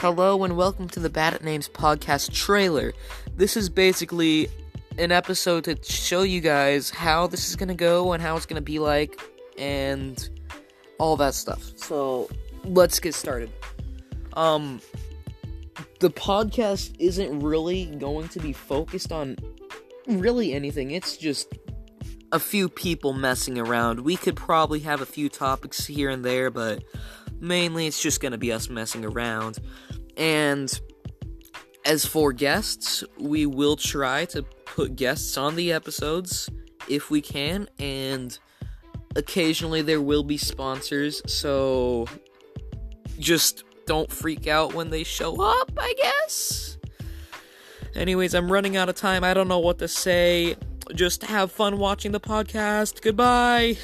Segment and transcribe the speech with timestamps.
[0.00, 2.94] Hello and welcome to the Bad at Names podcast trailer.
[3.36, 4.48] This is basically
[4.96, 8.62] an episode to show you guys how this is gonna go and how it's gonna
[8.62, 9.20] be like
[9.58, 10.30] and
[10.98, 11.76] all that stuff.
[11.76, 12.30] So
[12.64, 13.50] let's get started.
[14.32, 14.80] Um
[15.98, 19.36] the podcast isn't really going to be focused on
[20.06, 20.92] really anything.
[20.92, 21.52] It's just
[22.32, 24.00] a few people messing around.
[24.00, 26.84] We could probably have a few topics here and there, but
[27.40, 29.58] mainly it's just going to be us messing around.
[30.16, 30.80] And
[31.84, 36.48] as for guests, we will try to put guests on the episodes
[36.88, 38.38] if we can, and
[39.16, 42.06] occasionally there will be sponsors, so
[43.18, 46.78] just don't freak out when they show up, I guess.
[47.94, 49.24] Anyways, I'm running out of time.
[49.24, 50.56] I don't know what to say.
[50.94, 53.02] Just have fun watching the podcast.
[53.02, 53.76] Goodbye.